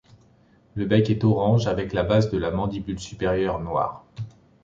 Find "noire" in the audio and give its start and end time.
3.59-4.03